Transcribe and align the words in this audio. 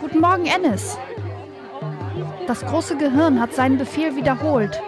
Guten 0.00 0.20
Morgen, 0.20 0.46
Ennis. 0.46 0.98
Das 2.46 2.64
große 2.64 2.96
Gehirn 2.96 3.40
hat 3.40 3.54
seinen 3.54 3.78
Befehl 3.78 4.14
wiederholt. 4.16 4.80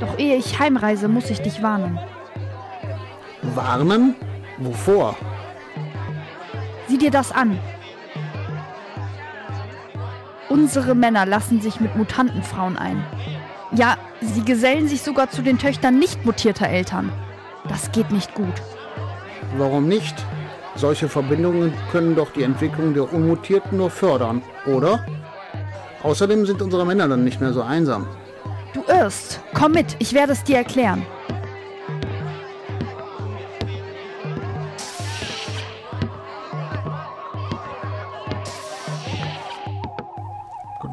Doch 0.00 0.18
ehe 0.18 0.36
ich 0.36 0.58
heimreise, 0.58 1.08
muss 1.08 1.30
ich 1.30 1.40
dich 1.40 1.62
warnen. 1.62 1.98
Warnen? 3.54 4.14
Wovor? 4.58 5.16
Sieh 6.88 6.98
dir 6.98 7.10
das 7.10 7.32
an. 7.32 7.58
Unsere 10.48 10.94
Männer 10.94 11.26
lassen 11.26 11.60
sich 11.60 11.80
mit 11.80 11.96
Mutantenfrauen 11.96 12.76
ein. 12.76 13.04
Ja, 13.72 13.96
sie 14.20 14.44
gesellen 14.44 14.88
sich 14.88 15.02
sogar 15.02 15.30
zu 15.30 15.42
den 15.42 15.58
Töchtern 15.58 15.98
nicht 15.98 16.24
mutierter 16.24 16.68
Eltern. 16.68 17.12
Das 17.68 17.90
geht 17.90 18.12
nicht 18.12 18.34
gut. 18.34 18.54
Warum 19.58 19.88
nicht? 19.88 20.14
Solche 20.76 21.08
Verbindungen 21.08 21.72
können 21.90 22.14
doch 22.14 22.30
die 22.32 22.42
Entwicklung 22.42 22.94
der 22.94 23.12
Unmutierten 23.12 23.78
nur 23.78 23.90
fördern, 23.90 24.42
oder? 24.66 25.04
Außerdem 26.02 26.46
sind 26.46 26.62
unsere 26.62 26.86
Männer 26.86 27.08
dann 27.08 27.24
nicht 27.24 27.40
mehr 27.40 27.52
so 27.52 27.62
einsam. 27.62 28.06
Du 28.72 28.82
irrst. 28.86 29.40
Komm 29.54 29.72
mit, 29.72 29.96
ich 29.98 30.12
werde 30.12 30.32
es 30.32 30.44
dir 30.44 30.58
erklären. 30.58 31.04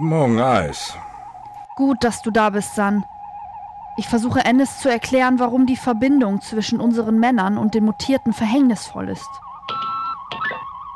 Morgen, 0.04 0.42
Eis. 0.42 0.98
Gut, 1.78 2.04
dass 2.04 2.22
du 2.22 2.30
da 2.30 2.50
bist, 2.50 2.76
San. 2.76 3.06
Ich 3.96 4.10
versuche 4.10 4.42
Ennis 4.42 4.80
zu 4.80 4.90
erklären, 4.90 5.40
warum 5.40 5.66
die 5.66 5.78
Verbindung 5.78 6.42
zwischen 6.42 6.82
unseren 6.82 7.22
Männern 7.22 7.58
und 7.58 7.74
den 7.74 7.86
Mutierten 7.86 8.34
verhängnisvoll 8.34 9.08
ist. 9.08 9.30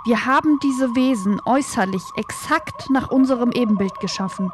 Wir 0.06 0.26
haben 0.26 0.60
diese 0.62 0.94
Wesen 0.94 1.40
äußerlich 1.46 2.04
exakt 2.18 2.90
nach 2.90 3.10
unserem 3.10 3.54
Ebenbild 3.54 3.98
geschaffen. 4.02 4.52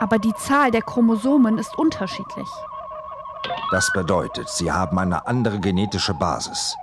Aber 0.00 0.18
die 0.18 0.34
Zahl 0.34 0.72
der 0.72 0.82
Chromosomen 0.82 1.56
ist 1.58 1.78
unterschiedlich. 1.78 2.48
Das 3.70 3.92
bedeutet, 3.92 4.48
sie 4.48 4.72
haben 4.72 4.98
eine 4.98 5.28
andere 5.28 5.60
genetische 5.60 6.14
Basis. 6.14 6.76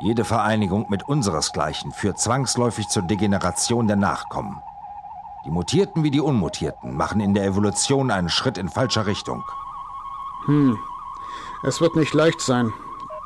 Jede 0.00 0.24
Vereinigung 0.24 0.86
mit 0.88 1.04
unseresgleichen 1.04 1.92
führt 1.92 2.18
zwangsläufig 2.18 2.88
zur 2.88 3.04
Degeneration 3.04 3.86
der 3.86 3.96
Nachkommen. 3.96 4.60
Die 5.44 5.50
Mutierten 5.50 6.02
wie 6.02 6.10
die 6.10 6.20
Unmutierten 6.20 6.96
machen 6.96 7.20
in 7.20 7.34
der 7.34 7.44
Evolution 7.44 8.10
einen 8.10 8.30
Schritt 8.30 8.56
in 8.56 8.70
falscher 8.70 9.06
Richtung. 9.06 9.44
Hm. 10.46 10.78
Es 11.62 11.80
wird 11.80 11.96
nicht 11.96 12.14
leicht 12.14 12.40
sein, 12.40 12.72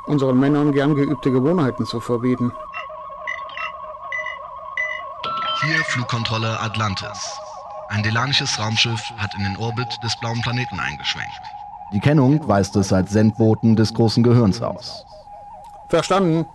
unseren 0.06 0.39
Männern 0.39 0.72
gern 0.72 0.96
geübte 0.96 1.30
Gewohnheiten 1.30 1.86
zu 1.86 2.00
verbieten. 2.00 2.52
Hier 5.61 5.78
Flugkontrolle 5.84 6.61
Atlantis. 6.61 7.39
Ein 7.89 8.02
delanisches 8.02 8.58
Raumschiff 8.58 9.00
hat 9.16 9.34
in 9.34 9.44
den 9.44 9.56
Orbit 9.56 9.98
des 10.02 10.16
blauen 10.16 10.41
Planeten 10.42 10.78
eingeschwenkt. 10.78 11.33
Die 11.92 12.00
Kennung 12.00 12.46
weist 12.46 12.77
es 12.77 12.92
als 12.92 13.12
Sendboten 13.12 13.77
des 13.77 13.94
großen 13.94 14.22
Gehirns 14.22 14.61
aus. 14.61 15.05
Verstanden? 15.89 16.46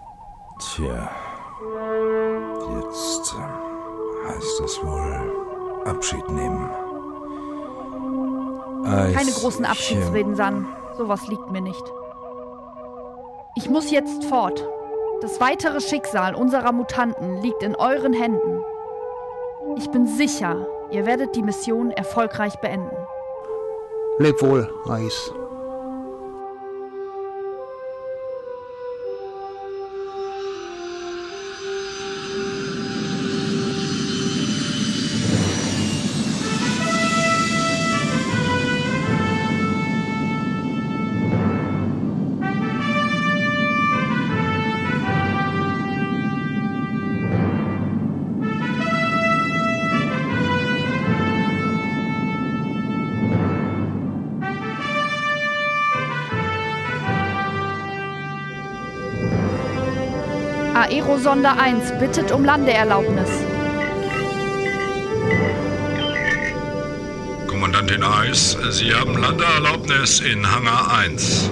Tja, 0.60 1.10
jetzt 2.76 3.34
äh, 3.34 4.28
heißt 4.30 4.60
es 4.62 4.84
wohl 4.84 5.43
Abschied 5.86 6.28
nehmen. 6.30 6.70
Eis, 8.86 9.16
Keine 9.16 9.32
großen 9.32 9.66
Abschiedsreden, 9.66 10.36
San. 10.36 10.68
Sowas 10.98 11.28
liegt 11.28 11.50
mir 11.52 11.62
nicht. 11.62 11.84
Ich 13.56 13.70
muss 13.70 13.92
jetzt 13.92 14.26
fort. 14.26 14.68
Das 15.22 15.40
weitere 15.40 15.80
Schicksal 15.80 16.36
unserer 16.36 16.72
Mutanten 16.72 17.42
liegt 17.42 17.64
in 17.64 17.76
euren 17.76 18.14
Händen. 18.14 18.62
Ich 19.78 19.90
bin 19.90 20.06
sicher, 20.06 20.68
ihr 20.92 21.06
werdet 21.06 21.36
die 21.36 21.44
Mission 21.44 21.92
erfolgreich 21.92 22.56
beenden. 22.58 22.96
Leb 24.20 24.42
wohl, 24.42 24.70
Eis. 24.90 25.34
Aerosonde 60.90 61.50
1 61.50 62.00
bittet 62.00 62.32
um 62.32 62.44
Landeerlaubnis. 62.46 63.30
Kommandantin 67.48 68.04
Eis, 68.04 68.58
Sie 68.72 68.94
haben 68.94 69.18
Landeerlaubnis 69.18 70.20
in 70.20 70.50
Hangar 70.50 70.92
1. 71.00 71.52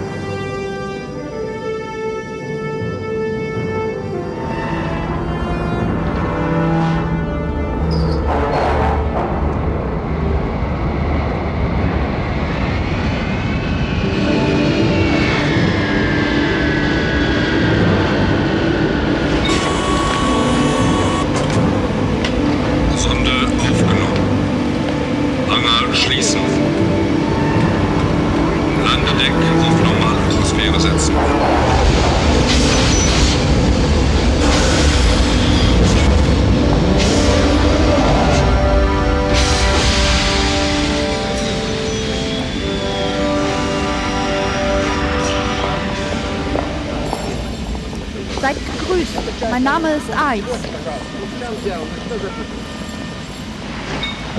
Seid 48.41 48.55
gegrüßt. 48.55 49.11
Mein 49.51 49.63
Name 49.63 49.91
ist 49.91 50.05
Eis. 50.17 50.41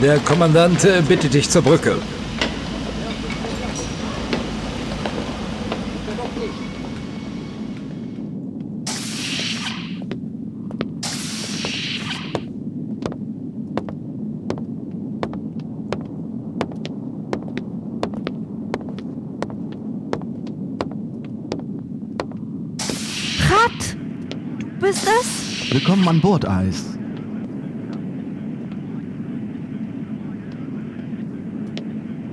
Der 0.02 0.18
Kommandant 0.18 0.84
äh, 0.84 1.02
bittet 1.02 1.34
dich 1.34 1.48
zur 1.48 1.62
Brücke. 1.62 1.96
Rat! 23.62 23.96
Du 24.58 24.86
bist 24.86 25.06
es? 25.20 25.72
Willkommen 25.72 26.08
an 26.08 26.20
Bord, 26.20 26.48
Eis. 26.48 26.98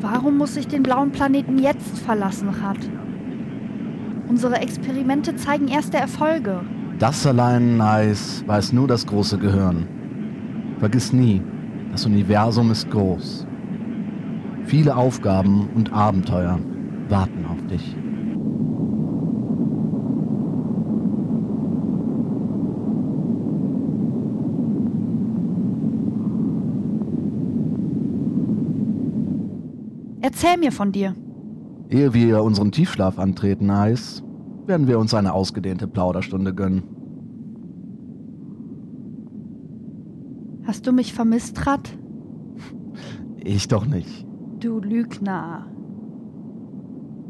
Warum 0.02 0.38
muss 0.38 0.58
ich 0.58 0.68
den 0.68 0.82
blauen 0.82 1.12
Planeten 1.12 1.60
jetzt 1.60 2.00
verlassen, 2.00 2.50
Rat? 2.50 2.78
Unsere 4.28 4.60
Experimente 4.60 5.36
zeigen 5.36 5.68
erste 5.68 5.98
Erfolge. 5.98 6.62
Das 6.98 7.26
allein, 7.28 7.80
Eis, 7.80 8.44
weiß 8.48 8.74
nur 8.74 8.88
das 8.88 9.06
große 9.06 9.38
Gehirn. 9.38 9.88
Vergiss 10.80 11.14
nie, 11.14 11.42
das 11.92 12.06
Universum 12.06 12.72
ist 12.72 12.90
groß. 12.90 13.46
Viele 14.66 14.96
Aufgaben 14.96 15.70
und 15.76 15.94
Abenteuer 15.94 16.60
warten 17.10 17.46
auf 17.46 17.68
dich. 17.68 17.96
Erzähl 30.22 30.58
mir 30.58 30.72
von 30.72 30.92
dir. 30.92 31.16
Ehe 31.90 32.14
wir 32.14 32.44
unseren 32.44 32.72
Tiefschlaf 32.72 33.18
antreten, 33.18 33.70
Eis, 33.70 34.24
werden 34.66 34.88
wir 34.88 35.00
uns 35.00 35.14
eine 35.14 35.34
ausgedehnte 35.34 35.88
Plauderstunde 35.88 36.54
gönnen. 36.54 36.84
Hast 40.64 40.86
du 40.86 40.92
mich 40.92 41.14
vermisst, 41.14 41.66
Rat? 41.66 41.90
Ich 43.42 43.70
doch 43.70 43.86
nicht. 43.86 44.28
Du 44.60 44.80
Lügner. 44.80 45.66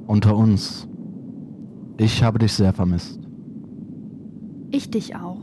Unter 0.08 0.36
uns. 0.36 0.88
Ich 1.98 2.24
habe 2.24 2.40
dich 2.40 2.54
sehr 2.54 2.74
vermisst. 2.74 3.20
Ich 4.72 4.90
dich 4.90 5.16
auch. 5.16 5.39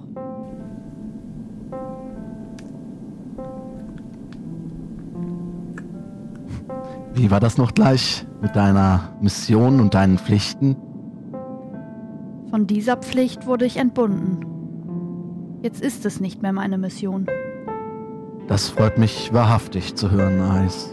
Wie 7.16 7.30
war 7.30 7.40
das 7.40 7.56
noch 7.56 7.72
gleich 7.72 8.26
mit 8.42 8.54
deiner 8.54 9.16
Mission 9.22 9.80
und 9.80 9.94
deinen 9.94 10.18
Pflichten? 10.18 10.76
Von 12.50 12.66
dieser 12.66 12.98
Pflicht 12.98 13.46
wurde 13.46 13.64
ich 13.64 13.78
entbunden. 13.78 14.44
Jetzt 15.62 15.80
ist 15.80 16.04
es 16.04 16.20
nicht 16.20 16.42
mehr 16.42 16.52
meine 16.52 16.76
Mission. 16.76 17.24
Das 18.48 18.68
freut 18.68 18.98
mich 18.98 19.32
wahrhaftig 19.32 19.94
zu 19.96 20.10
hören, 20.10 20.42
Eis. 20.42 20.90